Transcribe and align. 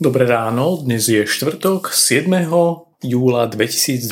Dobré 0.00 0.24
ráno, 0.24 0.80
dnes 0.80 1.12
je 1.12 1.28
štvrtok 1.28 1.92
7. 1.92 2.24
júla 3.04 3.44
2022. 3.52 4.08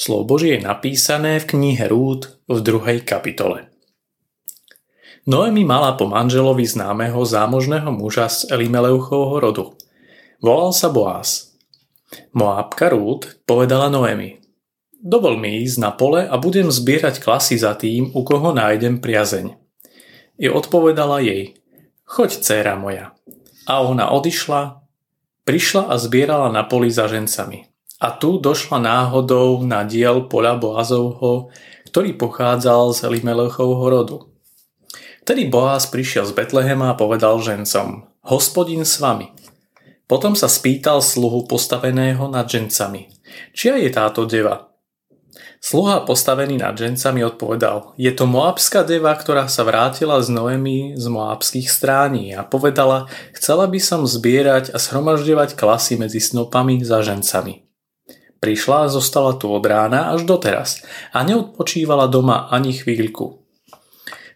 Slovo 0.00 0.24
Božie 0.24 0.56
je 0.56 0.64
napísané 0.64 1.44
v 1.44 1.52
knihe 1.52 1.84
Rúd 1.92 2.40
v 2.48 2.64
druhej 2.64 3.04
kapitole. 3.04 3.68
Noemi 5.28 5.60
mala 5.60 5.92
po 6.00 6.08
manželovi 6.08 6.64
známeho 6.64 7.20
zámožného 7.20 7.92
muža 7.92 8.32
z 8.32 8.48
Elimeleuchovho 8.48 9.36
rodu. 9.44 9.76
Volal 10.40 10.72
sa 10.72 10.88
Boaz. 10.88 11.52
Moábka 12.32 12.88
Rúd 12.96 13.36
povedala 13.44 13.92
Noemi. 13.92 14.40
Dovol 14.96 15.36
mi 15.36 15.68
ísť 15.68 15.84
na 15.84 15.92
pole 15.92 16.24
a 16.24 16.32
budem 16.40 16.72
zbierať 16.72 17.20
klasy 17.20 17.60
za 17.60 17.76
tým, 17.76 18.08
u 18.16 18.24
koho 18.24 18.56
nájdem 18.56 19.04
priazeň. 19.04 19.52
I 20.40 20.48
odpovedala 20.48 21.20
jej. 21.20 21.60
Choď, 22.08 22.40
dcéra 22.40 22.80
moja, 22.80 23.12
a 23.66 23.82
ona 23.82 24.14
odišla, 24.14 24.86
prišla 25.42 25.90
a 25.90 25.94
zbierala 25.98 26.48
na 26.54 26.62
poli 26.62 26.88
za 26.88 27.10
žencami. 27.10 27.66
A 27.98 28.14
tu 28.14 28.38
došla 28.38 28.78
náhodou 28.78 29.64
na 29.66 29.82
diel 29.82 30.30
poľa 30.30 30.60
Boazovho, 30.60 31.50
ktorý 31.90 32.14
pochádzal 32.14 32.94
z 32.94 32.98
Elimelechovho 33.08 33.86
rodu. 33.88 34.16
Vtedy 35.26 35.50
Boaz 35.50 35.90
prišiel 35.90 36.22
z 36.28 36.38
Betlehema 36.38 36.94
a 36.94 36.98
povedal 36.98 37.42
žencom, 37.42 38.06
hospodin 38.22 38.86
s 38.86 39.02
vami. 39.02 39.34
Potom 40.06 40.38
sa 40.38 40.46
spýtal 40.46 41.02
sluhu 41.02 41.50
postaveného 41.50 42.30
nad 42.30 42.46
žencami, 42.46 43.10
čia 43.50 43.74
je 43.74 43.90
táto 43.90 44.22
deva, 44.22 44.70
Sluha 45.66 46.06
postavený 46.06 46.62
nad 46.62 46.78
žencami 46.78 47.26
odpovedal, 47.26 47.98
je 47.98 48.14
to 48.14 48.22
moabská 48.22 48.86
deva, 48.86 49.10
ktorá 49.18 49.50
sa 49.50 49.66
vrátila 49.66 50.22
z 50.22 50.30
Noemi 50.30 50.94
z 50.94 51.10
moabských 51.10 51.66
strání 51.66 52.38
a 52.38 52.46
povedala, 52.46 53.10
chcela 53.34 53.66
by 53.66 53.82
som 53.82 54.06
zbierať 54.06 54.70
a 54.70 54.78
shromažďovať 54.78 55.58
klasy 55.58 55.98
medzi 55.98 56.22
snopami 56.22 56.86
za 56.86 57.02
žencami. 57.02 57.66
Prišla 58.38 58.86
a 58.86 58.92
zostala 58.94 59.34
tu 59.34 59.50
od 59.50 59.66
rána 59.66 60.14
až 60.14 60.22
doteraz 60.22 60.86
a 61.10 61.26
neodpočívala 61.26 62.06
doma 62.06 62.46
ani 62.46 62.70
chvíľku. 62.70 63.42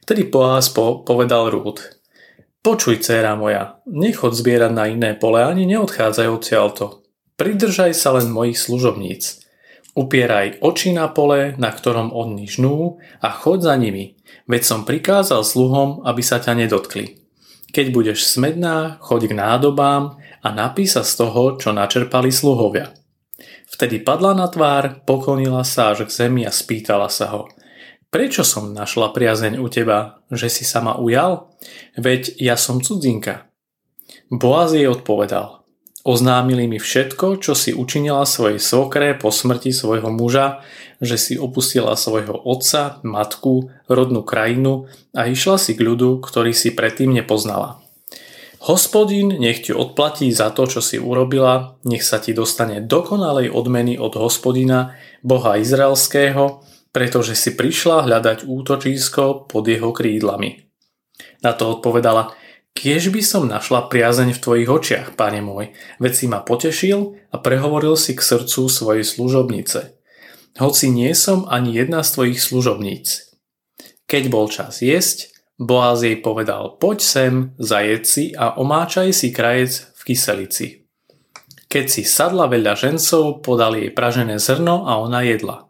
Vtedy 0.02 0.26
Poás 0.34 0.66
po, 0.66 1.06
povedal 1.06 1.46
Rúd, 1.46 1.78
Počuj, 2.58 3.06
dcéra 3.06 3.38
moja, 3.38 3.78
nechod 3.86 4.34
zbierať 4.34 4.72
na 4.74 4.90
iné 4.90 5.14
pole 5.14 5.46
ani 5.46 5.62
neodchádzaj 5.62 6.26
odtiaľto. 6.26 7.06
Pridržaj 7.38 7.94
sa 7.94 8.18
len 8.18 8.34
mojich 8.34 8.58
služobníc. 8.58 9.46
Upieraj 9.98 10.62
oči 10.62 10.94
na 10.94 11.10
pole, 11.10 11.58
na 11.58 11.74
ktorom 11.74 12.14
oni 12.14 12.46
žnú 12.46 13.02
a 13.18 13.28
chod 13.34 13.66
za 13.66 13.74
nimi, 13.74 14.14
veď 14.46 14.62
som 14.62 14.86
prikázal 14.86 15.42
sluhom, 15.42 16.06
aby 16.06 16.22
sa 16.22 16.38
ťa 16.38 16.54
nedotkli. 16.54 17.18
Keď 17.70 17.86
budeš 17.90 18.26
smedná, 18.26 19.02
choď 19.02 19.30
k 19.30 19.38
nádobám 19.38 20.18
a 20.42 20.48
napí 20.54 20.86
sa 20.86 21.02
z 21.02 21.18
toho, 21.18 21.58
čo 21.58 21.74
načerpali 21.74 22.30
sluhovia. 22.30 22.94
Vtedy 23.70 24.02
padla 24.02 24.34
na 24.34 24.50
tvár, 24.50 25.06
poklonila 25.06 25.62
sa 25.62 25.94
až 25.94 26.06
k 26.06 26.10
zemi 26.10 26.42
a 26.42 26.50
spýtala 26.50 27.06
sa 27.06 27.30
ho. 27.34 27.46
Prečo 28.10 28.42
som 28.42 28.74
našla 28.74 29.14
priazeň 29.14 29.62
u 29.62 29.70
teba, 29.70 30.18
že 30.34 30.50
si 30.50 30.66
sa 30.66 30.82
ma 30.82 30.98
ujal? 30.98 31.54
Veď 31.94 32.34
ja 32.42 32.58
som 32.58 32.82
cudzinka. 32.82 33.46
Boaz 34.26 34.74
jej 34.74 34.90
odpovedal. 34.90 35.59
Oznámili 36.00 36.64
mi 36.64 36.80
všetko, 36.80 37.44
čo 37.44 37.52
si 37.52 37.76
učinila 37.76 38.24
svojej 38.24 38.56
svokre 38.56 39.12
po 39.12 39.28
smrti 39.28 39.68
svojho 39.68 40.08
muža, 40.08 40.64
že 40.96 41.20
si 41.20 41.34
opustila 41.36 41.92
svojho 41.92 42.40
otca, 42.40 43.04
matku, 43.04 43.68
rodnú 43.84 44.24
krajinu 44.24 44.88
a 45.12 45.28
išla 45.28 45.60
si 45.60 45.76
k 45.76 45.84
ľudu, 45.84 46.24
ktorý 46.24 46.56
si 46.56 46.72
predtým 46.72 47.12
nepoznala. 47.12 47.84
Hospodin 48.64 49.40
nech 49.40 49.64
ti 49.64 49.72
odplatí 49.72 50.28
za 50.32 50.52
to, 50.52 50.68
čo 50.68 50.80
si 50.84 51.00
urobila, 51.00 51.80
nech 51.84 52.04
sa 52.04 52.20
ti 52.20 52.36
dostane 52.36 52.80
dokonalej 52.84 53.52
odmeny 53.52 53.96
od 53.96 54.16
hospodina, 54.16 54.96
Boha 55.20 55.56
Izraelského, 55.60 56.64
pretože 56.92 57.36
si 57.36 57.56
prišla 57.56 58.08
hľadať 58.08 58.48
útočisko 58.48 59.48
pod 59.48 59.64
jeho 59.68 59.92
krídlami. 59.92 60.64
Na 61.40 61.56
to 61.56 61.76
odpovedala, 61.76 62.36
Kiež 62.74 63.12
by 63.12 63.20
som 63.20 63.50
našla 63.50 63.90
priazeň 63.90 64.36
v 64.36 64.42
tvojich 64.42 64.70
očiach, 64.70 65.08
pane 65.18 65.42
môj, 65.44 65.74
veď 66.00 66.12
si 66.14 66.26
ma 66.30 66.40
potešil 66.40 67.18
a 67.28 67.36
prehovoril 67.36 67.98
si 67.98 68.16
k 68.16 68.22
srdcu 68.24 68.70
svojej 68.70 69.04
služobnice. 69.04 70.00
Hoci 70.56 70.86
nie 70.90 71.12
som 71.14 71.46
ani 71.50 71.76
jedna 71.76 72.00
z 72.06 72.10
tvojich 72.16 72.40
služobníc. 72.40 73.36
Keď 74.10 74.22
bol 74.32 74.50
čas 74.50 74.82
jesť, 74.82 75.30
Boaz 75.60 76.00
jej 76.00 76.16
povedal, 76.16 76.80
poď 76.80 76.98
sem, 77.04 77.34
zajedz 77.60 78.04
si 78.08 78.24
a 78.32 78.56
omáčaj 78.56 79.12
si 79.12 79.28
krajec 79.28 79.92
v 79.92 80.00
kyselici. 80.08 80.66
Keď 81.68 81.84
si 81.86 82.02
sadla 82.02 82.48
veľa 82.48 82.74
žencov, 82.74 83.44
podal 83.44 83.76
jej 83.76 83.92
pražené 83.92 84.40
zrno 84.40 84.88
a 84.88 84.96
ona 84.96 85.20
jedla. 85.20 85.68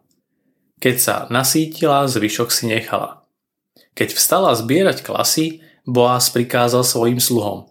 Keď 0.81 0.95
sa 0.97 1.15
nasítila, 1.27 2.07
zvyšok 2.09 2.49
si 2.49 2.71
nechala. 2.71 3.27
Keď 3.93 4.15
vstala 4.15 4.55
zbierať 4.55 5.03
klasy, 5.03 5.61
Boaz 5.87 6.29
prikázal 6.29 6.85
svojim 6.85 7.17
sluhom. 7.17 7.65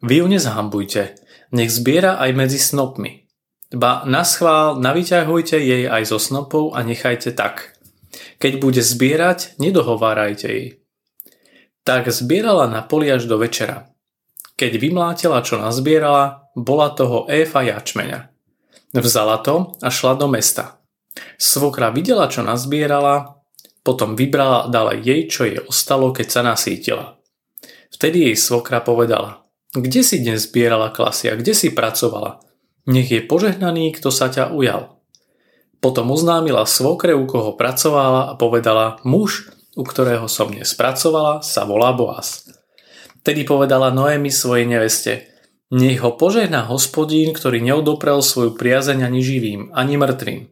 Vy 0.00 0.20
ju 0.20 0.26
nezahambujte, 0.28 1.16
nech 1.52 1.72
zbiera 1.72 2.16
aj 2.20 2.30
medzi 2.32 2.60
snopmi. 2.60 3.24
Ba 3.74 4.06
na 4.06 4.22
schvál 4.22 4.78
navyťahujte 4.78 5.58
jej 5.58 5.84
aj 5.88 6.12
zo 6.12 6.18
snopov 6.20 6.76
a 6.76 6.84
nechajte 6.86 7.34
tak. 7.34 7.74
Keď 8.38 8.62
bude 8.62 8.82
zbierať, 8.84 9.58
nedohovárajte 9.58 10.46
jej. 10.46 10.66
Tak 11.84 12.08
zbierala 12.08 12.70
na 12.70 12.80
poli 12.80 13.10
až 13.10 13.28
do 13.28 13.36
večera. 13.36 13.90
Keď 14.54 14.78
vymlátila, 14.78 15.42
čo 15.42 15.58
nazbierala, 15.58 16.48
bola 16.54 16.94
toho 16.94 17.26
éfa 17.26 17.66
jačmeňa. 17.66 18.30
Vzala 18.94 19.42
to 19.42 19.74
a 19.82 19.90
šla 19.90 20.14
do 20.14 20.30
mesta. 20.30 20.78
Svokra 21.34 21.90
videla, 21.90 22.30
čo 22.30 22.46
nazbierala, 22.46 23.42
potom 23.82 24.14
vybrala 24.14 24.64
a 24.64 24.70
dala 24.70 24.94
jej, 24.94 25.26
čo 25.26 25.44
jej 25.44 25.58
ostalo, 25.66 26.14
keď 26.14 26.26
sa 26.30 26.40
nasítila. 26.46 27.18
Vtedy 27.94 28.34
jej 28.34 28.36
svokra 28.36 28.82
povedala, 28.82 29.46
kde 29.70 30.02
si 30.02 30.18
dnes 30.18 30.50
zbierala 30.50 30.90
klasy 30.90 31.30
a 31.30 31.38
kde 31.38 31.54
si 31.54 31.70
pracovala? 31.70 32.42
Nech 32.90 33.06
je 33.06 33.22
požehnaný, 33.22 33.94
kto 33.94 34.10
sa 34.10 34.26
ťa 34.26 34.50
ujal. 34.50 34.98
Potom 35.78 36.10
oznámila 36.10 36.66
svokre, 36.66 37.14
u 37.14 37.22
koho 37.22 37.54
pracovala 37.54 38.34
a 38.34 38.36
povedala, 38.36 38.98
muž, 39.06 39.46
u 39.78 39.86
ktorého 39.86 40.26
som 40.26 40.50
dnes 40.50 40.74
pracovala, 40.74 41.46
sa 41.46 41.62
volá 41.62 41.94
Boaz. 41.94 42.50
Tedy 43.22 43.46
povedala 43.46 43.94
Noemi 43.94 44.34
svojej 44.34 44.66
neveste, 44.66 45.30
nech 45.70 46.02
ho 46.02 46.18
požehná 46.18 46.66
hospodín, 46.66 47.30
ktorý 47.30 47.62
neodoprel 47.62 48.26
svoju 48.26 48.58
priazeň 48.58 49.06
ani 49.06 49.22
živým, 49.22 49.70
ani 49.70 49.94
mŕtvým. 50.02 50.50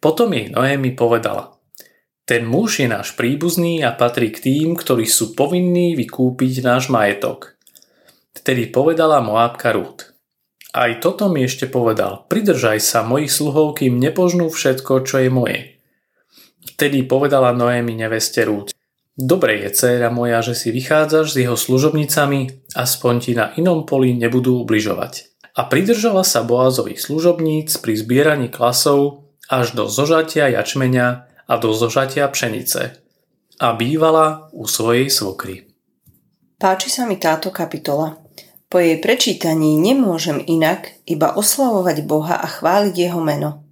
Potom 0.00 0.32
jej 0.36 0.52
Noemi 0.52 0.92
povedala, 0.92 1.56
ten 2.30 2.46
muž 2.46 2.78
je 2.78 2.86
náš 2.86 3.18
príbuzný 3.18 3.82
a 3.82 3.90
patrí 3.90 4.30
k 4.30 4.38
tým, 4.38 4.78
ktorí 4.78 5.02
sú 5.10 5.34
povinní 5.34 5.98
vykúpiť 5.98 6.62
náš 6.62 6.86
majetok. 6.86 7.58
Vtedy 8.38 8.70
povedala 8.70 9.18
Moábka 9.18 9.74
Rút. 9.74 10.14
Aj 10.70 10.94
toto 11.02 11.26
mi 11.26 11.42
ešte 11.42 11.66
povedal, 11.66 12.30
pridržaj 12.30 12.78
sa 12.78 13.02
mojich 13.02 13.34
sluhov, 13.34 13.82
kým 13.82 13.98
nepožnú 13.98 14.46
všetko, 14.46 15.02
čo 15.02 15.26
je 15.26 15.26
moje. 15.26 15.58
Vtedy 16.70 17.02
povedala 17.02 17.50
Noémi 17.50 17.98
neveste 17.98 18.46
Rút. 18.46 18.70
Dobre 19.18 19.66
je, 19.66 19.74
dcéra 19.74 20.14
moja, 20.14 20.38
že 20.38 20.54
si 20.54 20.70
vychádzaš 20.70 21.34
s 21.34 21.40
jeho 21.42 21.58
služobnicami, 21.58 22.70
aspoň 22.78 23.14
ti 23.18 23.34
na 23.34 23.50
inom 23.58 23.82
poli 23.82 24.14
nebudú 24.14 24.62
ubližovať. 24.62 25.34
A 25.58 25.66
pridržala 25.66 26.22
sa 26.22 26.46
Boazových 26.46 27.02
služobníc 27.02 27.74
pri 27.82 27.98
zbieraní 27.98 28.46
klasov 28.46 29.26
až 29.50 29.74
do 29.74 29.90
zožatia 29.90 30.46
jačmenia 30.46 31.26
a 31.50 31.58
do 31.58 31.74
zožatia 31.74 32.30
pšenice 32.30 33.02
a 33.58 33.66
bývala 33.74 34.46
u 34.54 34.70
svojej 34.70 35.10
svokry. 35.10 35.66
Páči 36.62 36.86
sa 36.86 37.10
mi 37.10 37.18
táto 37.18 37.50
kapitola. 37.50 38.22
Po 38.70 38.78
jej 38.78 39.02
prečítaní 39.02 39.74
nemôžem 39.74 40.38
inak 40.38 40.94
iba 41.10 41.34
oslavovať 41.34 42.06
Boha 42.06 42.38
a 42.38 42.46
chváliť 42.46 42.94
Jeho 42.94 43.18
meno. 43.18 43.66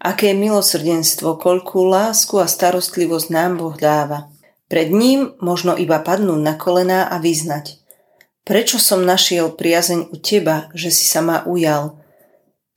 Aké 0.00 0.32
milosrdenstvo, 0.32 1.36
koľkú 1.36 1.84
lásku 1.84 2.40
a 2.40 2.48
starostlivosť 2.48 3.28
nám 3.28 3.60
Boh 3.60 3.76
dáva. 3.76 4.32
Pred 4.72 4.88
ním 4.88 5.36
možno 5.44 5.76
iba 5.76 6.00
padnúť 6.00 6.40
na 6.40 6.54
kolená 6.56 7.12
a 7.12 7.20
vyznať. 7.20 7.76
Prečo 8.46 8.80
som 8.80 9.04
našiel 9.04 9.52
priazeň 9.52 10.08
u 10.08 10.16
teba, 10.16 10.72
že 10.72 10.88
si 10.88 11.04
sa 11.04 11.20
ma 11.20 11.44
ujal? 11.44 12.00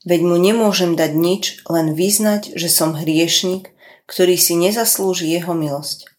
Veď 0.04 0.22
mu 0.28 0.36
nemôžem 0.36 0.98
dať 0.98 1.12
nič, 1.16 1.44
len 1.72 1.96
vyznať, 1.96 2.58
že 2.58 2.68
som 2.68 2.98
hriešnik 2.98 3.72
ktorý 4.12 4.36
si 4.36 4.60
nezaslúži 4.60 5.32
jeho 5.32 5.56
milosť. 5.56 6.12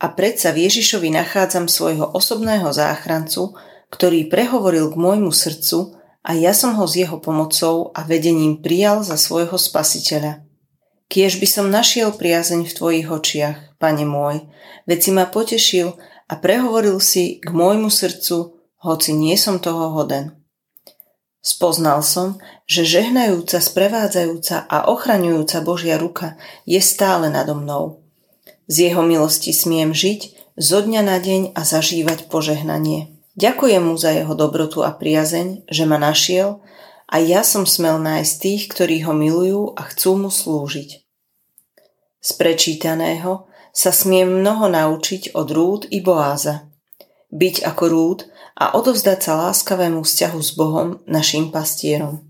A 0.00 0.08
predsa 0.08 0.56
v 0.56 0.64
Ježišovi 0.64 1.12
nachádzam 1.12 1.68
svojho 1.68 2.08
osobného 2.08 2.72
záchrancu, 2.72 3.60
ktorý 3.92 4.32
prehovoril 4.32 4.88
k 4.88 4.96
môjmu 4.96 5.28
srdcu 5.28 6.00
a 6.24 6.32
ja 6.32 6.56
som 6.56 6.72
ho 6.80 6.88
s 6.88 6.96
jeho 6.96 7.20
pomocou 7.20 7.92
a 7.92 8.08
vedením 8.08 8.64
prijal 8.64 9.04
za 9.04 9.20
svojho 9.20 9.60
spasiteľa. 9.60 10.40
Kiež 11.12 11.36
by 11.36 11.44
som 11.44 11.68
našiel 11.68 12.16
priazeň 12.16 12.64
v 12.64 12.72
tvojich 12.72 13.08
očiach, 13.12 13.76
pane 13.76 14.08
môj, 14.08 14.48
veď 14.88 15.12
ma 15.12 15.28
potešil 15.28 16.00
a 16.24 16.32
prehovoril 16.40 16.96
si 17.04 17.36
k 17.36 17.52
môjmu 17.52 17.92
srdcu, 17.92 18.56
hoci 18.80 19.10
nie 19.12 19.36
som 19.36 19.60
toho 19.60 19.92
hoden. 19.92 20.39
Spoznal 21.40 22.04
som, 22.04 22.36
že 22.68 22.84
žehnajúca, 22.84 23.64
sprevádzajúca 23.64 24.68
a 24.68 24.92
ochraňujúca 24.92 25.64
Božia 25.64 25.96
ruka 25.96 26.36
je 26.68 26.76
stále 26.84 27.32
nado 27.32 27.56
mnou. 27.56 28.04
Z 28.68 28.92
jeho 28.92 29.00
milosti 29.00 29.56
smiem 29.56 29.96
žiť 29.96 30.52
zo 30.60 30.84
dňa 30.84 31.00
na 31.00 31.16
deň 31.16 31.56
a 31.56 31.64
zažívať 31.64 32.28
požehnanie. 32.28 33.16
Ďakujem 33.40 33.88
mu 33.88 33.96
za 33.96 34.12
jeho 34.12 34.36
dobrotu 34.36 34.84
a 34.84 34.92
priazeň, 34.92 35.64
že 35.64 35.88
ma 35.88 35.96
našiel 35.96 36.60
a 37.08 37.16
ja 37.18 37.40
som 37.40 37.64
smel 37.64 37.96
nájsť 37.96 38.32
tých, 38.36 38.62
ktorí 38.68 38.96
ho 39.08 39.16
milujú 39.16 39.74
a 39.74 39.82
chcú 39.88 40.20
mu 40.20 40.30
slúžiť. 40.30 41.02
Z 42.20 42.30
prečítaného 42.36 43.48
sa 43.72 43.90
smiem 43.90 44.44
mnoho 44.44 44.68
naučiť 44.68 45.32
od 45.32 45.48
Rúd 45.50 45.82
i 45.88 46.04
Boáza. 46.04 46.68
Byť 47.32 47.64
ako 47.64 47.84
Rúd 47.88 48.18
a 48.60 48.76
odovzdať 48.76 49.18
sa 49.24 49.32
láskavému 49.48 50.04
vzťahu 50.04 50.40
s 50.44 50.50
Bohom, 50.52 51.00
našim 51.08 51.48
pastierom. 51.48 52.20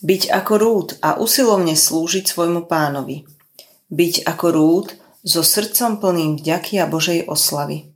Byť 0.00 0.32
ako 0.32 0.52
Rúd 0.56 0.88
a 1.04 1.20
usilovne 1.20 1.76
slúžiť 1.76 2.24
svojmu 2.24 2.64
pánovi. 2.64 3.28
Byť 3.92 4.24
ako 4.24 4.46
Rúd 4.56 4.88
so 5.20 5.44
srdcom 5.44 6.00
plným 6.00 6.40
vďaky 6.40 6.80
a 6.80 6.88
Božej 6.88 7.28
oslavy. 7.28 7.92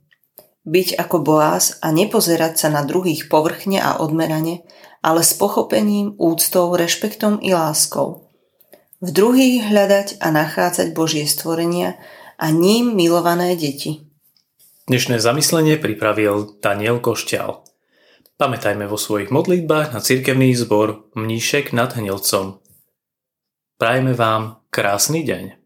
Byť 0.69 1.01
ako 1.01 1.17
Boaz 1.25 1.81
a 1.81 1.89
nepozerať 1.89 2.61
sa 2.61 2.67
na 2.69 2.85
druhých 2.85 3.25
povrchne 3.25 3.81
a 3.81 3.97
odmerane, 3.97 4.61
ale 5.01 5.25
s 5.25 5.33
pochopením, 5.33 6.13
úctou, 6.21 6.73
rešpektom 6.77 7.41
i 7.41 7.53
láskou. 7.53 8.29
V 9.01 9.09
druhých 9.09 9.65
hľadať 9.65 10.21
a 10.21 10.29
nachádzať 10.29 10.93
Božie 10.93 11.25
stvorenia 11.25 11.97
a 12.37 12.53
ním 12.53 12.93
milované 12.93 13.57
deti. 13.57 14.04
Dnešné 14.85 15.17
zamyslenie 15.17 15.81
pripravil 15.81 16.61
Daniel 16.61 17.01
Košťal. 17.01 17.65
Pamätajme 18.37 18.85
vo 18.85 19.01
svojich 19.01 19.33
modlitbách 19.33 19.97
na 19.97 19.97
cirkevný 19.97 20.53
zbor 20.53 21.09
Mníšek 21.17 21.73
nad 21.73 21.97
Hnilcom. 21.97 22.61
Prajme 23.81 24.13
vám 24.13 24.61
krásny 24.69 25.25
deň. 25.25 25.64